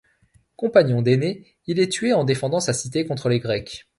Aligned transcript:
Compagnon 0.55 1.03
d'Énée, 1.03 1.45
il 1.67 1.79
est 1.79 1.91
tué 1.91 2.11
en 2.15 2.23
défendant 2.23 2.59
sa 2.59 2.73
cité 2.73 3.05
contre 3.05 3.29
les 3.29 3.37
Grecs. 3.39 3.85